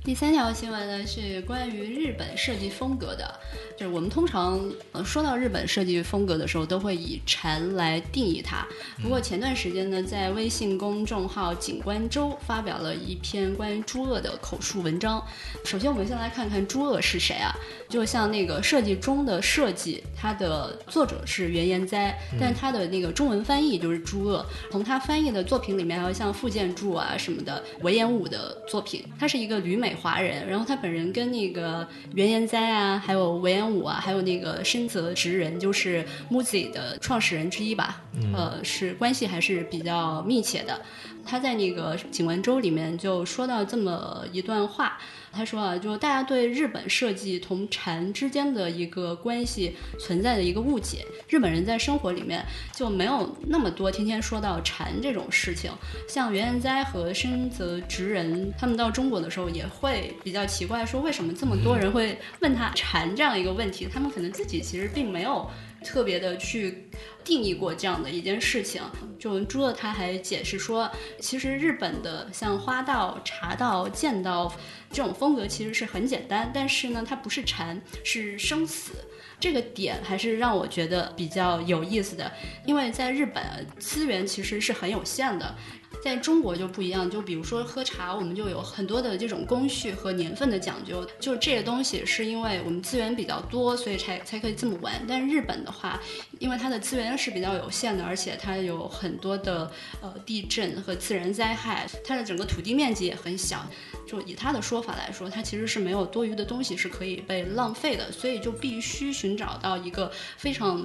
[0.08, 3.30] 第三条新闻呢是关于日本设计风格的，
[3.78, 4.58] 就是我们通常
[4.94, 8.66] 呃说到日本设计风格的时候，都会以禅来定义它。
[9.02, 15.22] 不过前段时间呢，在微信公众号景观周发表了一篇关于朱恶的口述文章。
[15.66, 17.54] 首先，我们先来看看朱恶是谁啊？
[17.90, 24.46] 就像那个设计中的设计，它的作者是原研哉，但他的那个中文翻译就是朱鄂。
[24.72, 29.98] 从他翻译的作品里面，还有像傅建柱啊什么的文言武的作品，他是一个旅美。
[29.98, 40.80] 华人，然后他本人跟那个原研哉啊，还有文言武啊，还有那个深泽直人，就是 MUZI 的创始人之一吧，呃，是关系还是比较密切的。
[41.26, 45.00] 他在那个景文周里面就说到这么一段话。
[45.38, 51.06] 他说啊，就大家对日本设计同禅之间的一个关系存在的一个误解。
[51.30, 55.72] 日本人在生活里面就没有那么多天天说到禅这种事情。
[56.10, 63.88] 像原研哉和深泽直人，他们到中国的时候也会比较奇怪，说为什么这么多人会问他禅这样一个问题？
[63.94, 65.48] 他们可能自己其实并没有。
[65.84, 66.90] 特别的去
[67.24, 68.82] 定义过这样的一件事情，
[69.20, 74.52] 就朱乐他还解释说，其实日本的像花道、茶道、剑道
[74.92, 78.94] 这种风格其实是很简单，但是呢，它不是禅，是生死。
[79.40, 82.32] 这个点还是让我觉得比较有意思的，
[82.66, 83.44] 因为在日本
[83.78, 85.56] 资源其实是很有限的。
[86.04, 94.94] 在中国就不一样，就比如说喝茶，我们就有很多的这种工序和年份的讲究，就是这些东西是因为我们资源比较多，所以才才可以这么玩。
[95.08, 96.00] 但日本的话，
[96.40, 99.70] 因为它的资源是比较有限的，而且它有很多的
[100.02, 103.66] 呃地震和自然灾害，它的整个土地面积也很小。
[104.06, 110.82] 就以他的说法来说，它其实是没有多余的东西是可以被浪费的，所以就必须寻找到一个非常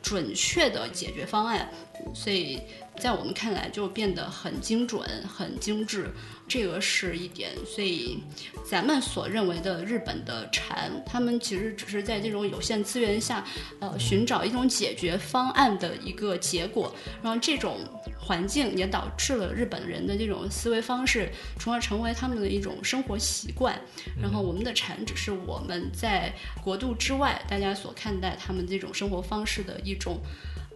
[0.00, 1.68] 准确的解决方案。
[2.14, 2.60] 所以。
[2.98, 6.10] 在我们看来，就变得很精准、很精致，
[6.46, 7.50] 这个是一点。
[7.64, 8.18] 所以，
[8.62, 13.42] 咱们所认为的日本的禅，他们其实只是在这种有限资源下，
[13.78, 16.94] 呃，寻找一种解决方案的一个结果。
[17.22, 17.78] 然后，这种
[18.18, 23.80] 环境也导致了日本人的这种思维方式，从而成为他们的一种生活习惯。
[24.20, 30.20] 然后，我们的禅只是我们在国度之外，大家所看待他们这种生活方式的一种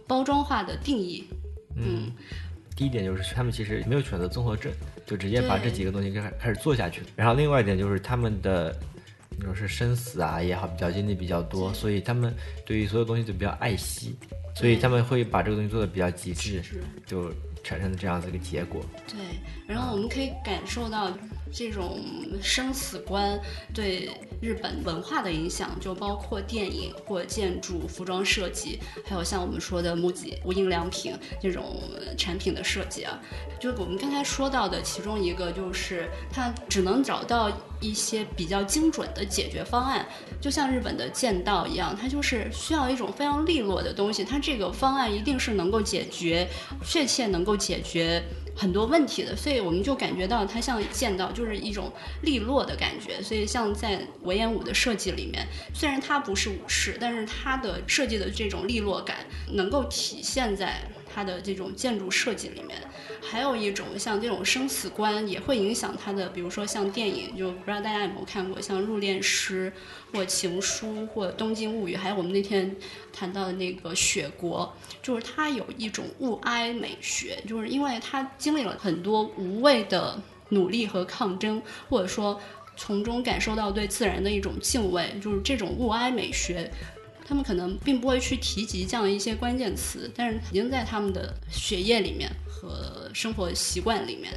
[0.07, 1.27] 包装化的定义。
[1.75, 2.11] 嗯，
[2.75, 4.71] 第一点就是他们其实没有选择综合症，
[5.05, 7.01] 就直接把这几个东西开开始做下去。
[7.15, 8.75] 然后另外一点就是他们的，
[9.31, 12.33] 你说是生死啊也好，比较经历比较多，所以他们
[12.65, 14.15] 对于所有东西都比较爱惜，
[14.55, 16.61] 所以他们会把这个东西做的比较极致，
[17.05, 17.29] 就
[17.63, 18.85] 产生了这样子一个结果。
[19.07, 19.17] 对，
[19.67, 21.11] 然后我们可以感受到。
[21.51, 21.99] 这种
[22.41, 23.39] 生死观
[23.73, 24.09] 对
[24.41, 31.81] 日本文化的影响，就包括电影或建筑、服装设计，还有像我们说的木吉无印良品这种
[32.17, 33.19] 产品的设计啊。
[33.59, 40.05] 就我们刚才说到的其中一个，就是它只能找到一些比较精准的解决方案，
[40.41, 46.47] 就像日本的剑道一样，它就是需要一种非常利落的东西，它这个方案一定是能够解决，
[46.85, 48.21] 确切能够解决。
[48.55, 51.91] 很多问题的，所以我们就感觉到它像剑道，就是一种
[52.21, 53.21] 利落的感觉。
[53.21, 59.17] 所以像在文言武的设计里面，虽然它不是武士，但是它的设计的这种利落感
[59.51, 60.81] 能够体现在
[61.15, 62.77] 它的这种建筑设计里面。
[63.21, 69.71] 还有一种像这种生死观也会影响它的，比如说像电影，就不知道大家有没有看过，像《入殓师》
[70.15, 72.75] 或《情书》或《东京物语》，还有我们那天
[73.13, 82.39] 谈到的那个《雪国》，就是它有一种物哀美学，就是因为它经历了很多无谓的努力和抗争，或者说
[82.77, 86.69] 从中感受到对自然的一种敬畏，就是这种物哀美学。
[87.27, 94.31] 他们可能并不会去提及这样一些关键词，但是已经在他们的血液里面和生活习惯里面。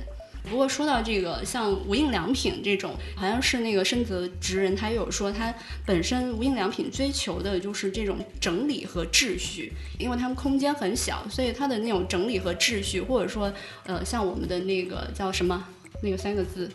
[0.49, 13.53] 不过说到这个，像无印良品这种，好像是那个深泽直人，他有说他本身无印良品追求的就是这种整理和秩序，因为他们空间很小，所以它的那种整理和秩序，或者说
[13.85, 15.63] 呃，像我们的那个叫什么
[16.03, 16.71] 那个三个字。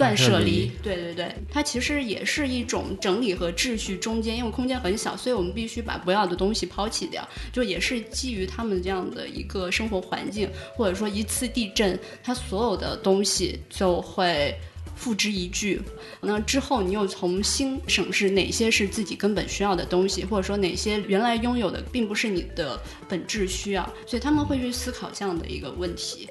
[0.00, 14.54] 断舍离，对对对，它其实也是一种整理和秩序中间，因为空间很小，所以我们必须把不要的东西抛弃掉，就也是基于他们这样的一个生活环境，或者说一次地震，它所有的东西就会
[14.96, 15.78] 付之一炬。
[16.22, 26.28] 那之后你又重新审视哪些是自己根本需要的东西，或者说哪些原来拥有的并不是你的本质需要，所以他们会去思考这样的一个问题。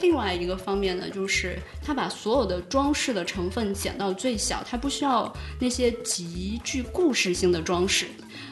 [0.00, 8.06] 另外一个方面呢，就是它把所有的装饰的成分减到最小，它不需要那些极具故事性的装饰。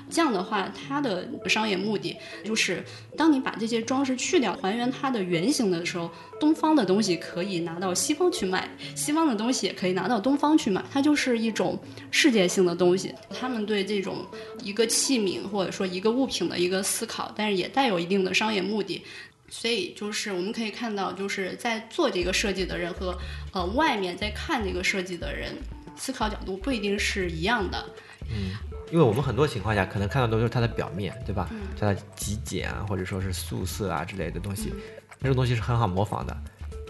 [0.08, 2.84] 这样的话，它的商业目的就是，
[3.16, 11.76] 当你把这些装饰去掉，还原它的原型的时候，东方的东西可以拿到西方去卖，西方的东西也可以拿到东方去卖，它就是一种
[12.12, 13.12] 世界性的东西。
[13.30, 14.24] 他们对这种
[14.62, 19.02] 一个器皿或者说一个物品的一个思考，但是也带有一定的商业目的。
[19.48, 23.16] 所以就是我们可以看到，就是在做这个设计的人和
[23.52, 25.56] 呃外面在看这个设计的人，
[25.96, 27.84] 思考角度不一定是一样的。
[28.28, 28.50] 嗯，
[28.90, 31.48] 因为我们很多情况下可能看到都是它的表面对吧？
[31.78, 34.72] 它的极简啊，或者说是素色啊之类的东西，
[35.20, 36.36] 那种东西是很好模仿的。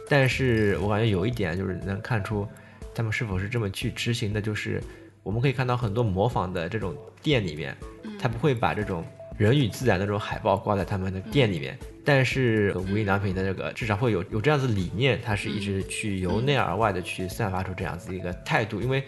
[0.09, 2.49] 但是我感觉有一点就是能看出
[2.95, 4.83] 他们是否是这么去执行的，就是
[5.23, 7.77] 我们可以看到很多模仿的这种店里面，
[8.19, 9.05] 他不会把这种。
[9.37, 19.05] 人与自然的这种海报挂在他们的店里面，但是无印良品的这个至少会有有这样子理念，它是一直去由内而外的去散发出这样子一个态度，因为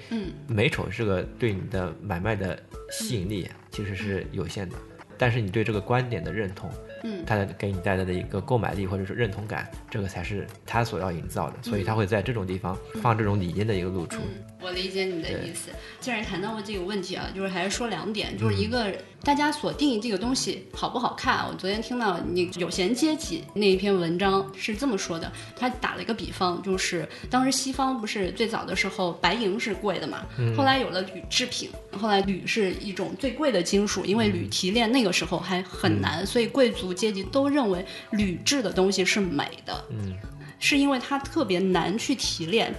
[0.46, 2.58] 美丑这个对你的买卖的
[2.90, 4.76] 吸引力其实是有限的，
[5.16, 6.70] 但是你对这个观点的认同，
[7.04, 14.20] 嗯，它给你带来的一个购买力或者是认同感，这个才是他所要营造的，所以他会在这种地方放这种理念的一个露出。
[14.60, 15.70] 我理解你的意思。
[16.00, 18.92] 既然谈到了这个问题啊，就是还是说两点，就是一个
[19.22, 21.46] 大家所定义这个东西好不好看。
[21.48, 39.84] 我昨天听到你有闲阶级那一篇文章是这么说的，他打了一个比方，就是当时西方不是最早的时候白银是贵的嘛，后来有了铝制品，后来铝是一种最贵的金属，因为铝提炼那个时候还很难，所以贵族阶级都认为铝制的东西是美的。
[39.90, 40.16] 嗯。
[40.58, 42.74] 是因为它特别难去提炼，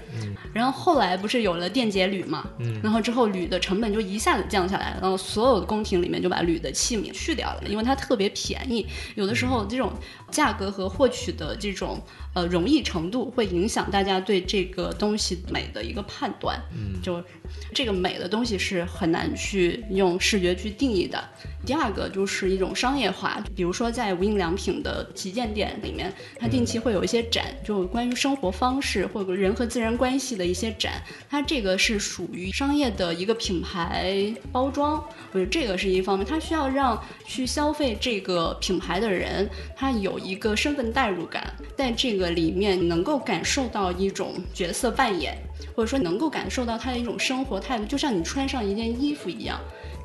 [0.53, 2.43] 然后后来不是有了电解铝嘛，
[2.83, 8.85] 然后之后铝的成本就一下子降下来，然后所有的宫廷里面就把铝的器皿去掉了，因为它特别便宜。
[9.15, 9.91] 有的时候这种
[10.31, 12.01] 价格和获取的这种
[12.33, 17.23] 呃容易程度会影响大家对这个东西美的一个判断，嗯就
[17.73, 21.23] 这个美的东西是很难去用视觉去定义的。
[21.65, 31.01] 第二个就是一种商业化，比如说在无印良品的旗舰店里面，它定期会有一些展，就关于生活方式或者人和自然关系的一些展。
[31.29, 45.35] 它这个是属于商业的一个品牌包装，我觉得这个是一方面，它需要让去消费这个品牌的人，他有一个身份代入感，在这个里面能够感受到一种角色扮演，
[45.75, 49.59] 或者说能够感受到他的一种生活态度，就像你穿上一件衣服一样。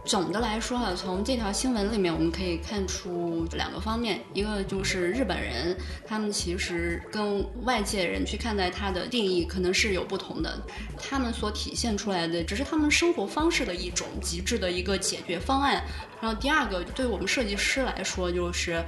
[0.07, 5.75] 总的来说啊，从这条新闻里面我们可以看出两个方面，一个就是日本人
[6.06, 10.62] 他们其实跟外界人去看待他的定义可能是有不同的，
[10.98, 15.83] 他们所体现出来的只是他们生活方式的一种极致的一个解决方案。
[16.21, 18.85] 然后第二个，对我们设计师来说就是。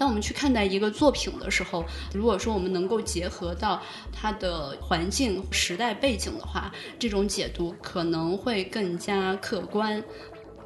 [0.00, 1.84] 当我们去看待一个作品的时候，
[2.14, 10.02] 如果说我们能够结合到它的环境、时代背景的话，这种解读可能会更加客观。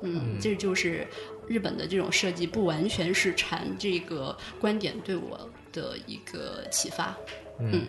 [0.02, 1.04] 嗯，这就是
[1.48, 7.12] 日本的这种设计不完全是禅这个观点对我的一个启发。
[7.58, 7.88] 嗯。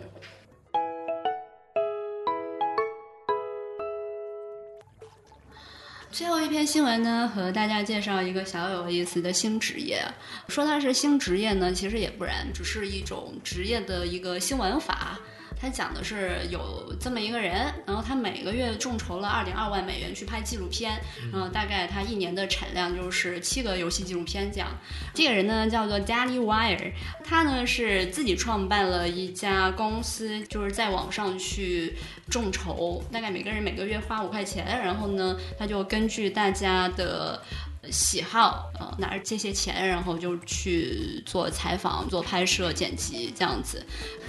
[6.12, 10.02] 最后一篇新闻呢，和大家介绍一个小有意思的新职业。
[10.48, 15.18] 说它是新职业呢，其实也不然，只是一种职业的一个新玩法。
[15.58, 21.00] 他讲的是有这么一个人，然后他每个月众筹了二点二万美元去拍纪录片，
[21.32, 24.68] 然后大概他一年的产量就是七个游戏纪录片这样。
[25.14, 26.92] 这个人呢叫做 Danny Wire，
[27.24, 31.96] 他呢是自己创办了一家公司，就是在网上去
[32.28, 37.42] 众筹，大概每个人每个月花五块钱，然后呢他就根据大家的。
[37.90, 43.84] 喜好，呃，拿着这些钱，然后就去做采访、做拍摄、剪辑这样子。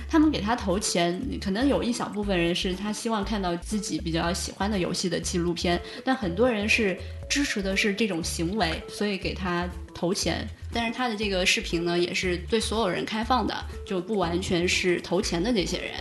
[0.10, 6.98] 他们给他投钱，可能有一小部分人是他希望看到自己比较喜欢的游戏的纪录片，但很多人是
[7.30, 10.48] 支持的是这种行为，所以给他投钱。
[10.72, 13.56] 但是他的这个视频呢，也是对所有人开放的，
[13.86, 15.94] 就不完全是投钱的这些人。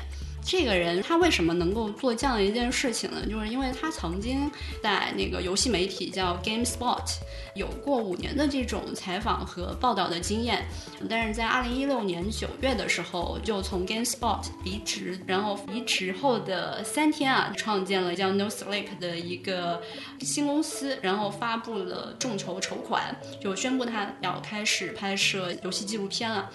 [0.46, 3.26] 这个人他为什么能够做这样一件事情呢？
[3.28, 4.48] 就是因为他曾经
[4.80, 7.02] 在那个游戏媒体叫 GameSpot
[7.56, 10.64] 有过五年的这种采访和报道的经验，
[11.10, 19.82] 但是在二零一六年九月的时候就从 GameSpot 离职，然后离职后的三天啊，创建了叫 No Sleep 的一个
[20.20, 26.48] 新公司，然后发布了众筹筹款，就宣布他要开始拍摄游戏纪录片了。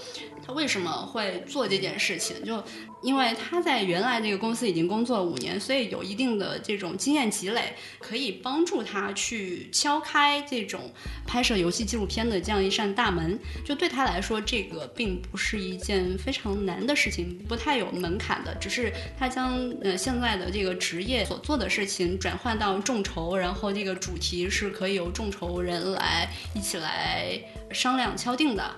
[0.48, 2.44] 他为什么会做这件事情？
[2.44, 2.64] 就
[3.02, 10.91] 因为他在原来这个公司已经工作了五年，所以有一定的这种经验积累，可以帮助他去敲开这种
[11.26, 13.39] 拍摄游戏纪录片的这样一扇大门。
[13.66, 18.54] 就对他来说，这个并不是一件非常难的事情，不太有门槛的。
[18.56, 27.39] 只是他将呃现在的这个职业所做的事情转换到众筹，然后这个主题是可以由众筹人来一起来
[27.72, 28.76] 商量敲定的。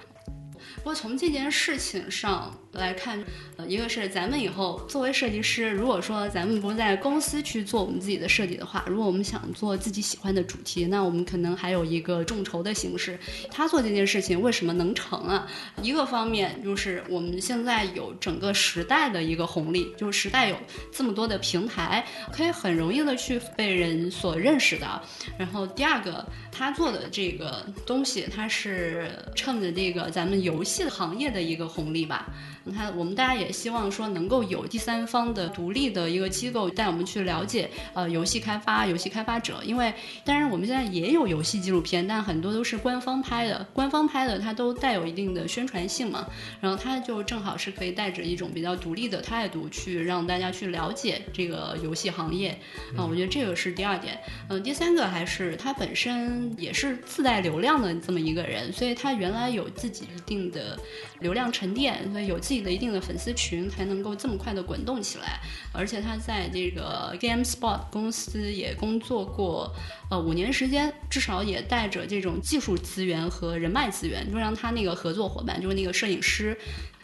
[0.78, 3.24] 不过从这件事情上来看，
[3.58, 13.18] 呃，一个是咱们以后作为设计师，如果说咱们不在公司去做我们自己的设计的话，如果我们想做自己喜欢的主题，那我们可能还有一个众筹的形式。
[13.52, 15.48] 他做这件事情为什么能成啊？
[15.82, 20.56] 一个方面就是我们现在有整个时代的一个红利，就是时代有
[20.92, 25.02] 这么多的平台，可以很容易的去被人所认识的。
[25.38, 30.84] 然后第二个，他做的这个东西，他是趁着这个咱们游戏。
[30.94, 32.28] 行业的一个红利吧。
[32.66, 39.62] 你看，我们大家也希望说能够有第三方的独立的一个机构带我们去了解呃游戏开发、游戏开发者。
[39.66, 39.94] 因为
[40.24, 46.26] 当然我们现在也有游戏纪录片，但很多都是官方拍的，官方拍的它都带有一定的宣传性嘛。
[46.62, 52.58] 然后它就正好是可以带着一种比较独立的态度去让大家去了解这个游戏行业
[52.96, 53.04] 啊。
[53.06, 54.18] 我觉得这个是第二点。
[54.48, 60.80] 嗯，第三个还是他本身也是自带流量的这么一个人，所以他原来有自己一定的
[61.24, 65.40] 流量沉淀，所以有自己的一定的粉丝群才能够这么快的滚动起来，
[65.72, 69.74] 而且他在这个 GameSpot 公司也工作过，
[70.12, 76.56] 呃五年时间，至少也带着这种技术资源和人脉资源，就让他那个合作伙伴，就是那个摄影师。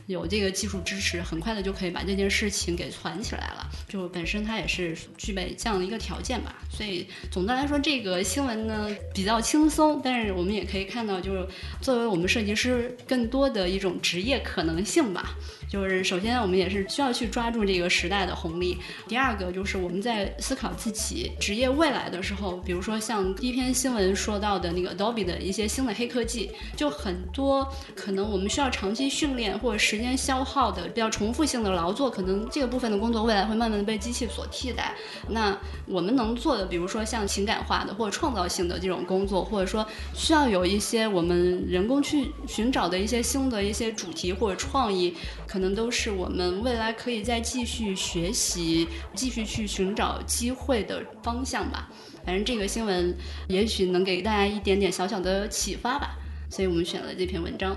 [0.09, 3.69] 有这个技术支持，很快的就可以把这件事情给传起来了。
[3.87, 6.55] 就本身它也是具备这样的一个条件吧。
[6.67, 11.47] 所以总的来说，这个新闻呢比较轻松，但是我们也可以看到，就是
[11.79, 15.35] 作为我们设计师更多的一种职业可能性吧。
[15.69, 18.79] 就是首先我们也是需要去抓住这个时代的红利。
[19.07, 34.95] 第二个就是我们在思考自己职业未来的时候，比如说像第一篇新闻说到的那个 Adobe 的一些新的黑科技，就很多可能我们需要长期训练或者是时间消耗的比较重复性的劳作，可能这个部分的工作未来会慢慢的被机器所替代。
[35.27, 45.13] 那我们能做的，比如说像情感化的或者创造性的这种工作，或者说需要有一些我们人工去寻找的一些新的一些主题或者创意，
[45.45, 51.89] 可能都是我们未来可以再继续学习、继续去寻找机会的方向吧。
[52.25, 53.13] 反正这个新闻
[53.49, 56.15] 也许能给大家一点点小小的启发吧，
[56.49, 57.75] 所以我们选了这篇文章。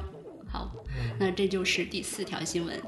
[0.53, 0.70] 好，
[1.18, 2.78] 那这就是第四条新闻。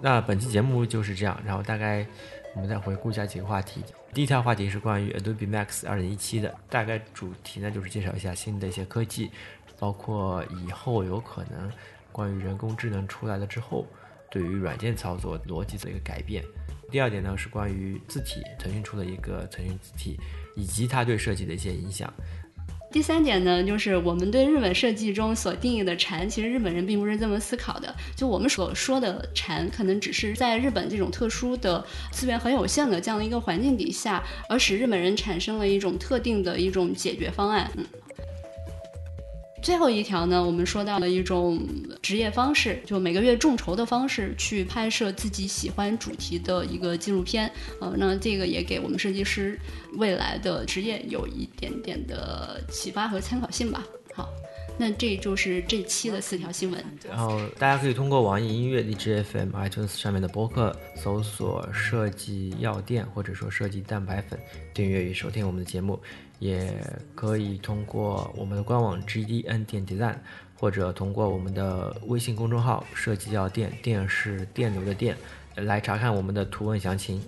[0.00, 2.06] 那本期节目就是这样，然后大概
[2.54, 3.84] 我们再回顾一下几个话题。
[4.14, 9.30] 第一条话题是关于 Adobe Max 2017的，大概主题呢就是介绍一下新的一些科技，
[9.78, 11.70] 包括以后有可能
[12.10, 13.86] 关于人工智能出来了之后，
[14.30, 16.42] 对于软件操作逻辑的一个改变。
[16.94, 20.16] 第二点呢是关于字体，腾讯出了一个腾讯字体。
[20.56, 22.08] 以及它对设计的一些影响。
[22.92, 27.92] 第三点呢，就是我们对日本设计中所定义的禅，其实日本人并不是这么思考的。
[28.14, 37.68] 就我们所说的禅，可能只是在日本这种特殊的资源很有限的这样的一个环境底下，而使日本人产生了一种特定的一种解决方案。
[37.76, 37.84] 嗯。
[39.64, 41.58] 最后一条呢，我们说到了一种
[42.02, 47.50] 职业方式，就每个月众筹的方式去拍摄自己喜欢主题的一个纪录片。
[47.80, 49.58] 呃，那这个也给我们设计师
[49.94, 53.82] 未来的职业有一点点的启发和参考性吧。
[54.14, 54.28] 好，
[54.78, 56.84] 那这就是这期的四条新闻。
[57.08, 64.38] 然后大家可以通过网易音乐、荔枝 FM、iTunes 上面的播客搜索“设计药店”或者说“设计蛋白粉”，
[64.74, 65.98] 订阅与收听我们的节目。
[66.44, 66.78] 也
[67.14, 70.14] 可以通过我们的官网 gdn 点 design，
[70.54, 75.16] 或者通过我们的微信公众号“设计药店”，电是电流的电，
[75.54, 77.22] 来查看我们的图文详情。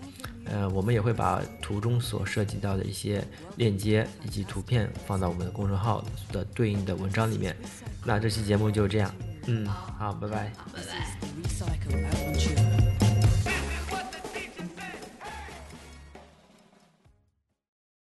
[0.45, 3.25] 呃，我们也会把图中所涉及到的一些
[3.57, 7.57] 链接以及图片放到我们的公众号的对应的文章里面。
[8.05, 9.11] 那这期节目就这样，
[9.47, 12.96] 嗯，好，拜拜，拜拜。